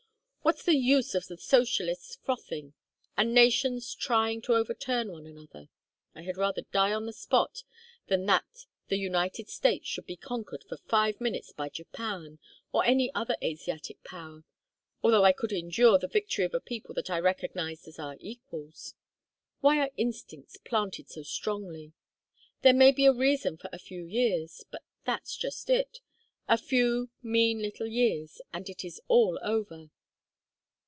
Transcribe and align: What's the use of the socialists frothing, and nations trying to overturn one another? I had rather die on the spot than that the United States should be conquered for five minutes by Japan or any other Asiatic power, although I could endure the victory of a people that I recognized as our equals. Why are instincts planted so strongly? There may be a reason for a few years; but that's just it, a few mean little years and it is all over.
What's 0.43 0.63
the 0.65 0.75
use 0.75 1.13
of 1.13 1.27
the 1.27 1.37
socialists 1.37 2.17
frothing, 2.23 2.73
and 3.15 3.31
nations 3.31 3.93
trying 3.93 4.41
to 4.41 4.55
overturn 4.55 5.11
one 5.11 5.27
another? 5.27 5.69
I 6.15 6.23
had 6.23 6.35
rather 6.35 6.63
die 6.73 6.91
on 6.91 7.05
the 7.05 7.13
spot 7.13 7.63
than 8.07 8.25
that 8.25 8.47
the 8.87 8.97
United 8.97 9.49
States 9.49 9.87
should 9.87 10.07
be 10.07 10.17
conquered 10.17 10.65
for 10.67 10.77
five 10.77 11.21
minutes 11.21 11.53
by 11.53 11.69
Japan 11.69 12.39
or 12.73 12.83
any 12.83 13.13
other 13.13 13.37
Asiatic 13.41 14.03
power, 14.03 14.43
although 15.03 15.23
I 15.23 15.31
could 15.31 15.53
endure 15.53 15.99
the 15.99 16.07
victory 16.07 16.43
of 16.43 16.55
a 16.55 16.59
people 16.59 16.95
that 16.95 17.11
I 17.11 17.19
recognized 17.19 17.87
as 17.87 17.99
our 17.99 18.17
equals. 18.19 18.95
Why 19.61 19.77
are 19.77 19.91
instincts 19.95 20.57
planted 20.57 21.07
so 21.07 21.21
strongly? 21.21 21.93
There 22.63 22.73
may 22.73 22.91
be 22.91 23.05
a 23.05 23.13
reason 23.13 23.57
for 23.57 23.69
a 23.71 23.79
few 23.79 24.03
years; 24.05 24.65
but 24.71 24.81
that's 25.05 25.37
just 25.37 25.69
it, 25.69 25.99
a 26.49 26.57
few 26.57 27.11
mean 27.21 27.61
little 27.61 27.87
years 27.87 28.41
and 28.51 28.67
it 28.69 28.83
is 28.83 28.99
all 29.07 29.39
over. 29.43 29.91